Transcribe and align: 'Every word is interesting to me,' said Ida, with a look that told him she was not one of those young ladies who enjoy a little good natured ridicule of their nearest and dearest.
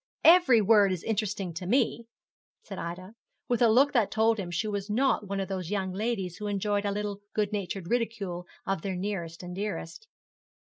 'Every 0.23 0.61
word 0.61 0.91
is 0.91 1.03
interesting 1.03 1.53
to 1.53 1.67
me,' 1.67 2.07
said 2.63 2.79
Ida, 2.79 3.13
with 3.47 3.61
a 3.61 3.69
look 3.69 3.93
that 3.93 4.09
told 4.09 4.39
him 4.39 4.49
she 4.49 4.67
was 4.67 4.89
not 4.89 5.27
one 5.27 5.39
of 5.39 5.47
those 5.47 5.69
young 5.69 5.91
ladies 5.93 6.37
who 6.37 6.47
enjoy 6.47 6.81
a 6.83 6.89
little 6.91 7.21
good 7.35 7.53
natured 7.53 7.87
ridicule 7.87 8.47
of 8.65 8.81
their 8.81 8.95
nearest 8.95 9.43
and 9.43 9.53
dearest. 9.53 10.07